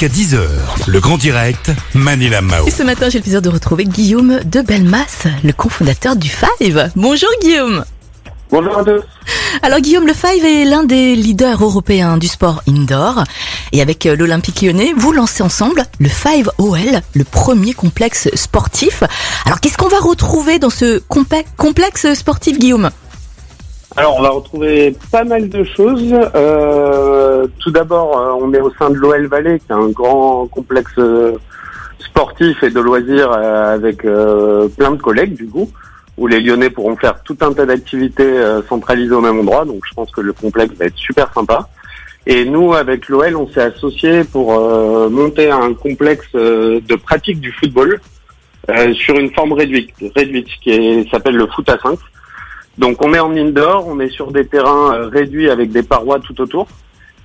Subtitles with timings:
[0.00, 0.38] jusqu'à 10h.
[0.86, 2.66] Le grand direct, Manila Mao.
[2.66, 6.90] Et ce matin, j'ai le plaisir de retrouver Guillaume de Belmas, le cofondateur du Five.
[6.96, 7.84] Bonjour Guillaume.
[8.50, 9.02] Bonjour à tous.
[9.62, 13.24] Alors Guillaume, le Five est l'un des leaders européens du sport indoor.
[13.72, 16.78] Et avec euh, l'Olympique lyonnais, vous lancez ensemble le Five OL,
[17.14, 19.02] le premier complexe sportif.
[19.44, 22.90] Alors qu'est-ce qu'on va retrouver dans ce complexe- complexe sportif, Guillaume?
[23.96, 26.14] Alors, on va retrouver pas mal de choses.
[26.34, 30.46] Euh, tout d'abord, euh, on est au sein de l'OL Valley, qui est un grand
[30.46, 31.32] complexe euh,
[31.98, 35.68] sportif et de loisirs euh, avec euh, plein de collègues, du coup,
[36.16, 39.64] où les Lyonnais pourront faire tout un tas d'activités centralisées au même endroit.
[39.64, 41.68] Donc, je pense que le complexe va être super sympa.
[42.26, 47.50] Et nous, avec l'OL, on s'est associés pour euh, monter un complexe de pratique du
[47.52, 48.00] football
[48.92, 51.98] sur une forme réduite, réduite qui s'appelle le foot à 5.
[52.80, 56.18] Donc on est en indoor, on est sur des terrains euh, réduits avec des parois
[56.18, 56.66] tout autour,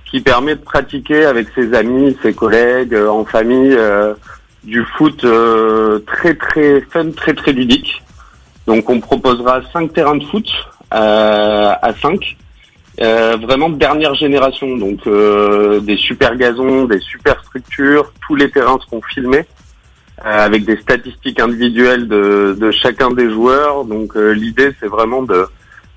[0.04, 4.12] qui permet de pratiquer avec ses amis, ses collègues, euh, en famille, euh,
[4.64, 5.24] du foot
[6.06, 8.02] très très fun, très très ludique.
[8.66, 10.46] Donc on proposera cinq terrains de foot
[10.90, 12.36] à 5,
[12.98, 15.08] vraiment de dernière génération, donc
[15.84, 19.46] des super gazons, des super structures, tous les terrains seront filmés
[20.18, 23.84] avec des statistiques individuelles de, chacun des joueurs.
[23.84, 25.46] Donc l'idée c'est vraiment de,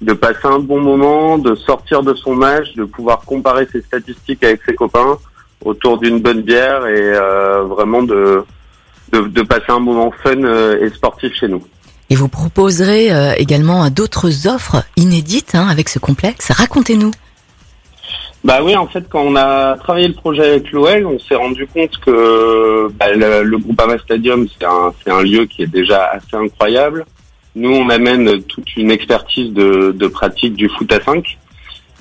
[0.01, 4.43] de passer un bon moment, de sortir de son match, de pouvoir comparer ses statistiques
[4.43, 5.17] avec ses copains
[5.63, 8.43] autour d'une bonne bière et euh, vraiment de,
[9.11, 11.63] de, de passer un moment fun euh, et sportif chez nous.
[12.09, 16.51] Et vous proposerez euh, également d'autres offres inédites hein, avec ce complexe.
[16.51, 17.11] Racontez-nous.
[18.43, 21.67] Bah oui, en fait, quand on a travaillé le projet avec l'OL, on s'est rendu
[21.67, 26.05] compte que bah, le, le Groupama Stadium, c'est un, c'est un lieu qui est déjà
[26.05, 27.05] assez incroyable.
[27.55, 31.37] Nous, on amène toute une expertise de, pratique du foot à 5.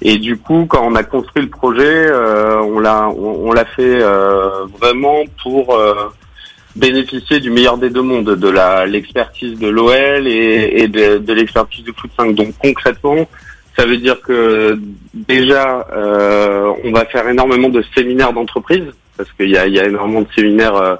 [0.01, 4.67] Et du coup, quand on a construit le projet, euh, on l'a on, fait euh,
[4.81, 5.95] vraiment pour euh,
[6.77, 11.83] bénéficier du meilleur des deux mondes, de l'expertise de l'OL et, et de, de l'expertise
[11.83, 12.35] du foot 5.
[12.35, 13.27] Donc concrètement,
[13.77, 14.79] ça veut dire que
[15.15, 15.87] déjà,
[16.85, 18.85] on va faire énormément de séminaires d'entreprise,
[19.17, 20.99] parce qu'il y a, y a énormément de séminaires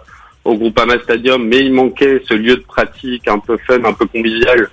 [0.49, 4.07] au Groupama Stadium, mais il manquait ce lieu de pratique un peu fun, un peu
[4.07, 4.71] convivial,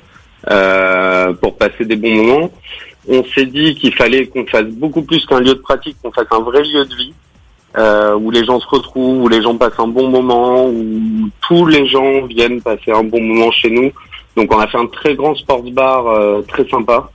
[0.50, 2.52] euh, pour passer des bons moments.
[3.08, 6.28] On s'est dit qu'il fallait qu'on fasse beaucoup plus qu'un lieu de pratique, qu'on fasse
[6.31, 7.13] un vrai lieu de vie,
[7.78, 11.66] euh, où les gens se retrouvent, où les gens passent un bon moment, où tous
[11.66, 13.92] les gens viennent passer un bon moment chez nous.
[14.38, 17.09] Donc on a fait un très grand sports bar euh, très sympa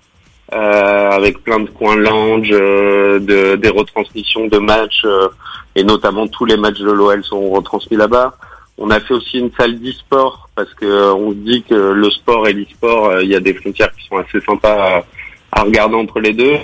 [0.53, 5.29] euh, avec plein de coins lounge, euh, de, des retransmissions de matchs, euh,
[5.77, 8.35] et notamment tous les matchs de l'OL seront retransmis là-bas.
[8.83, 12.11] On a fait aussi une salle d'e-sport parce que euh, on se dit que le
[12.11, 15.05] sport et l'e-sport, euh, il y a des frontières qui sont assez sympas à,
[15.53, 16.57] à regarder entre les deux.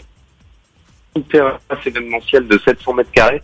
[1.14, 3.42] Une terrasse événementielle de 700 mètres carrés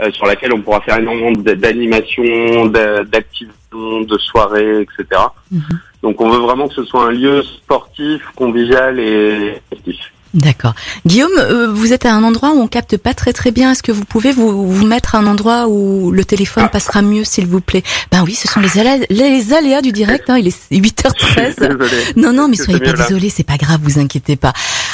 [0.00, 5.20] euh, sur laquelle on pourra faire énormément d'animations, d'a- d'activations, de soirées, etc.
[5.52, 5.62] Mhm.
[6.02, 9.96] Donc on veut vraiment que ce soit un lieu sportif, convivial et festif.
[10.32, 10.74] D'accord.
[11.06, 13.72] Guillaume, euh, vous êtes à un endroit où on capte pas très très bien.
[13.72, 17.24] Est-ce que vous pouvez vous, vous mettre à un endroit où le téléphone passera mieux,
[17.24, 17.82] s'il vous plaît?
[18.12, 20.30] Ben oui, ce sont les aléas, les aléas du direct.
[20.30, 21.58] Hein, il est 8h13.
[21.68, 22.02] Désolé.
[22.16, 24.52] Non, non, mais soyez pas désolés, c'est pas grave, vous inquiétez pas.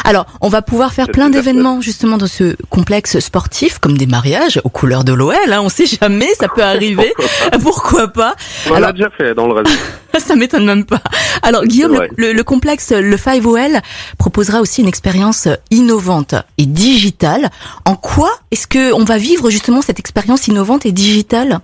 [0.09, 4.61] Alors, on va pouvoir faire plein d'événements justement dans ce complexe sportif, comme des mariages
[4.63, 5.35] aux couleurs de l'OL.
[5.51, 7.13] Hein, on sait jamais, ça peut arriver.
[7.63, 9.77] Pourquoi pas On Alors- l'a déjà fait dans le reste.
[10.19, 11.03] Ça m'étonne même pas.
[11.43, 13.83] Alors Guillaume, le, le- le complexe le 5OL
[14.17, 17.51] proposera aussi une expérience innovante et digitale.
[17.85, 21.59] En quoi est-ce que on va vivre justement cette expérience innovante et digitale?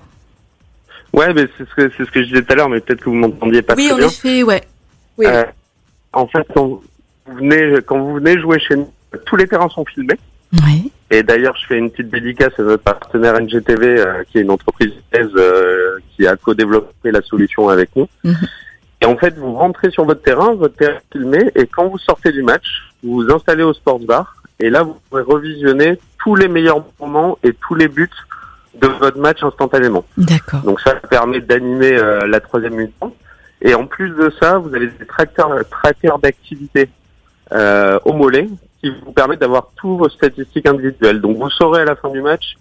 [1.14, 3.00] Ouais, mais c'est ce que c'est ce que je disais tout à l'heure, mais peut-être
[3.00, 4.06] que vous m'entendiez pas Oui, très en bien.
[4.08, 4.62] effet, ouais.
[5.16, 5.26] Oui.
[5.26, 5.44] Euh,
[6.12, 6.80] en fait, quand
[7.26, 8.90] vous venez quand vous venez jouer chez nous,
[9.26, 10.18] tous les terrains sont filmés.
[10.64, 10.92] Oui.
[11.10, 14.50] Et d'ailleurs, je fais une petite dédicace à notre partenaire NGTV, euh, qui est une
[14.50, 18.08] entreprise euh, qui a co-développé la solution avec nous.
[18.24, 18.36] Mhm.
[19.02, 21.98] Et en fait, vous rentrez sur votre terrain, votre terrain est filmé, et quand vous
[21.98, 22.66] sortez du match,
[23.02, 27.36] vous vous installez au sports bar, et là, vous pouvez revisionner tous les meilleurs moments
[27.42, 28.08] et tous les buts
[28.80, 30.04] de votre match instantanément.
[30.16, 30.60] D'accord.
[30.60, 33.14] Donc ça permet d'animer euh, la troisième mi-temps.
[33.60, 36.88] Et en plus de ça, vous avez des trackers, trackers d'activité
[37.54, 38.48] euh, au mollet
[38.80, 41.20] qui vous permettent d'avoir tous vos statistiques individuelles.
[41.20, 42.56] Donc vous saurez à la fin du match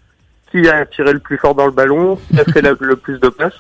[0.51, 3.19] qui a tiré le plus fort dans le ballon, qui a fait la- le plus
[3.19, 3.53] de passes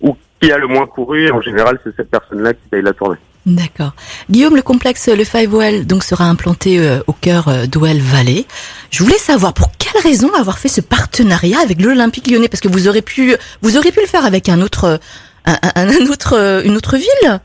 [0.00, 1.26] ou qui a le moins couru.
[1.26, 3.16] Et en général, c'est cette personne-là qui paye la tournée.
[3.46, 3.92] D'accord.
[4.30, 8.44] Guillaume, le complexe le 5OL donc sera implanté euh, au cœur euh, d'OL Valley.
[8.90, 12.48] Je voulais savoir pour quelle raison avoir fait ce partenariat avec l'Olympique Lyonnais?
[12.48, 14.98] Parce que vous aurez pu vous auriez pu le faire avec un autre
[15.46, 17.40] un, un- autre euh, une autre ville,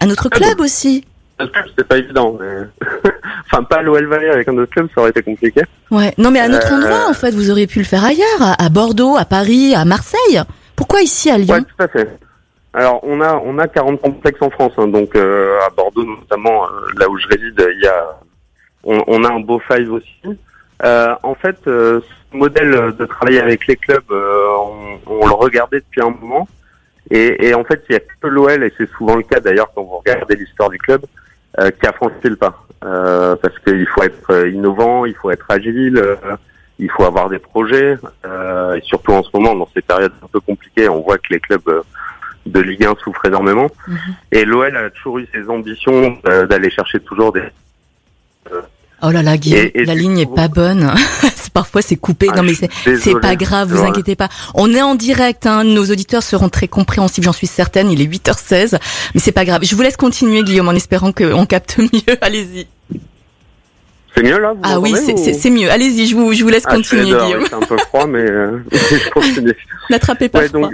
[0.00, 1.04] un autre Ah club aussi?
[1.38, 2.36] Notre club, c'est pas évident.
[2.40, 2.88] Mais...
[3.46, 5.62] enfin, pas l'OL Valley avec un autre club, ça aurait été compliqué.
[5.90, 6.12] Ouais.
[6.18, 8.64] Non, mais à notre Euh, endroit, en fait, vous auriez pu le faire ailleurs, à,
[8.64, 10.40] à Bordeaux, à Paris, à Marseille.
[10.74, 11.54] Pourquoi ici à Lyon?
[11.56, 12.08] Ouais, tout à fait.
[12.74, 16.64] Alors, on a on a 40 complexes en France, hein, donc euh, à Bordeaux notamment,
[16.66, 16.68] euh,
[16.98, 18.18] là où je réside, il y a
[18.84, 20.38] on, on a un beau five aussi.
[20.84, 22.00] Euh, en fait, euh,
[22.32, 24.46] ce modèle de travailler avec les clubs, euh,
[25.06, 26.46] on, on le regardait depuis un moment.
[27.10, 29.70] Et, et en fait, il y a que l'OL, et c'est souvent le cas d'ailleurs
[29.74, 31.00] quand vous regardez l'histoire du club,
[31.58, 32.62] euh, qui a franchi le pas.
[32.84, 36.16] Euh, parce qu'il faut être euh, innovant, il faut être agile, euh,
[36.78, 37.96] il faut avoir des projets.
[38.24, 41.28] euh, et surtout en ce moment, dans ces périodes un peu compliquées, on voit que
[41.32, 41.82] les clubs euh,
[42.44, 43.68] de Ligue 1 souffrent énormément.
[43.88, 43.96] Mhm.
[44.32, 47.42] Et l'OL a toujours eu ses ambitions euh, d'aller chercher toujours des...
[49.02, 50.90] Oh là là, Et- et la ligne est coup- pas bonne.
[51.56, 52.26] Parfois, c'est coupé.
[52.30, 54.28] Ah, non, mais je suis c'est pas grave, vous inquiétez pas.
[54.54, 57.90] On est en direct, hein, nos auditeurs seront très compréhensifs, j'en suis certaine.
[57.90, 58.76] Il est 8h16,
[59.14, 59.62] mais c'est pas grave.
[59.64, 62.16] Je vous laisse continuer, Guillaume, en espérant qu'on capte mieux.
[62.20, 62.66] Allez-y.
[64.14, 65.70] C'est mieux là vous Ah oui, c'est ou- mieux.
[65.70, 67.16] Allez-y, je vous, je vous laisse Ah, continuer.
[67.48, 69.56] C'est un peu froid, mais euh, je continue.
[69.90, 70.60] N'attrapez pas Ouais, froid.
[70.60, 70.72] donc,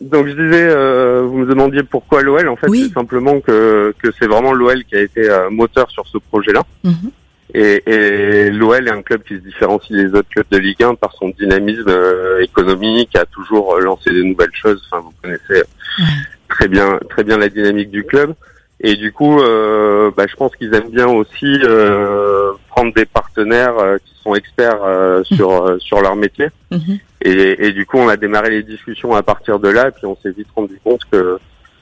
[0.00, 2.48] donc je disais, euh, vous me demandiez pourquoi l'OL.
[2.48, 2.86] En fait, Oui.
[2.88, 6.62] c'est simplement que, que c'est vraiment l'OL qui a été euh, moteur sur ce projet-là.
[6.82, 7.10] Mhm.
[7.54, 10.96] Et, et l'OL est un club qui se différencie des autres clubs de Ligue 1
[10.96, 14.82] par son dynamisme euh, économique, a toujours euh, lancé de nouvelles choses.
[14.90, 15.62] Enfin, vous connaissez
[16.00, 16.04] Ouais.
[16.48, 18.34] très bien, très bien la dynamique du club.
[18.80, 23.78] Et du coup, euh, bah, je pense qu'ils aiment bien aussi euh, prendre des partenaires
[23.78, 26.48] euh, qui sont experts euh, sur euh, sur leur métier.
[26.72, 26.98] Mhm.
[27.22, 30.06] Et, et du coup, on a démarré les discussions à partir de là, et puis
[30.06, 31.38] on s'est vite rendu compte que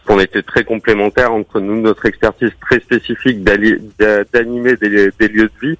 [0.06, 5.68] qu'on était très complémentaires entre nous, notre expertise très spécifique d'animer des, des lieux de
[5.68, 5.78] vie,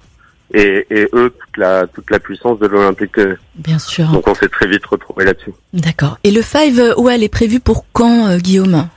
[0.53, 3.19] et, et eux toute la toute la puissance de l'Olympique.
[3.55, 4.07] Bien sûr.
[4.09, 5.53] Donc on s'est très vite retrouvés là-dessus.
[5.73, 6.19] D'accord.
[6.23, 8.87] Et le Five OL est prévu pour quand, euh, Guillaume?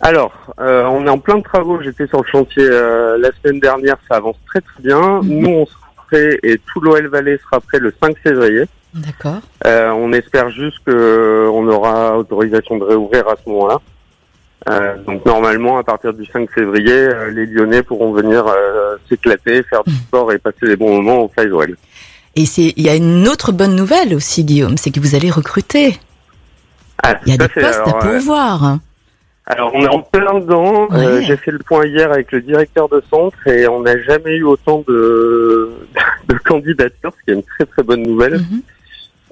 [0.00, 1.80] Alors, euh, on est en plein de travaux.
[1.82, 5.20] J'étais sur le chantier euh, la semaine dernière, ça avance très très bien.
[5.22, 5.38] Mhm.
[5.40, 8.64] Nous, on sera prêt et tout l'OL Valley sera prêt le 5 février.
[8.94, 9.40] D'accord.
[9.66, 13.80] Euh, on espère juste que on aura autorisation de réouvrir à ce moment-là.
[14.68, 19.62] Euh, donc normalement, à partir du 5 février, euh, les Lyonnais pourront venir euh, s'éclater,
[19.62, 21.76] faire du sport et passer des bons moments au OL.
[22.34, 25.98] Et il y a une autre bonne nouvelle aussi, Guillaume, c'est que vous allez recruter.
[27.02, 27.60] Ah, Il y a des fait.
[27.60, 28.78] postes Alors, à pourvoir.
[29.46, 30.88] Alors on est en plein dedans.
[30.88, 31.22] Ouais.
[31.22, 34.42] J'ai fait le point hier avec le directeur de centre et on n'a jamais eu
[34.42, 35.70] autant de,
[36.28, 38.38] de candidatures, ce qui est une très très bonne nouvelle.
[38.38, 38.62] Mhm.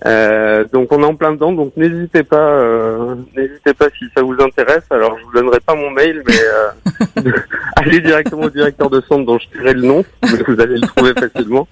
[0.07, 4.23] Euh, donc on est en plein dedans, donc n'hésitez pas, euh, n'hésitez pas si ça
[4.23, 4.85] vous intéresse.
[4.91, 7.33] Alors je vous donnerai pas mon mail, mais euh,
[7.77, 11.15] allez directement au directeur de centre dont je dirai le nom, vous allez le trouver
[11.15, 11.67] facilement.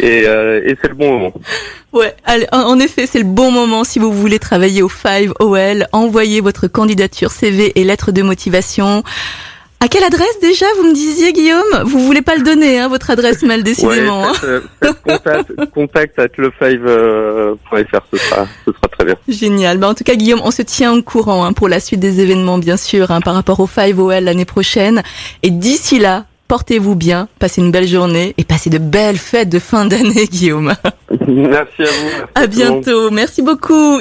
[0.00, 1.32] Et, euh, et c'est le bon moment.
[1.92, 2.14] Ouais,
[2.52, 5.86] en effet, c'est le bon moment si vous voulez travailler au 5 OL.
[5.92, 9.02] Envoyez votre candidature, CV et lettre de motivation.
[9.80, 11.82] À quelle adresse déjà vous me disiez Guillaume?
[11.84, 14.24] Vous voulez pas le donner, hein, votre adresse mail décidément.
[14.28, 14.34] hein.
[14.34, 19.14] faites, euh, contact, contact at le5.fr, ce sera, ce sera très bien.
[19.28, 19.78] Génial.
[19.78, 22.20] Bah, en tout cas, Guillaume, on se tient au courant hein, pour la suite des
[22.20, 25.02] événements, bien sûr, hein, par rapport au 5 OL l'année prochaine.
[25.44, 29.60] Et d'ici là, portez-vous bien, passez une belle journée et passez de belles fêtes de
[29.60, 30.74] fin d'année, Guillaume.
[31.28, 32.08] Merci à vous.
[32.10, 33.10] merci À bientôt.
[33.12, 33.96] Merci beaucoup.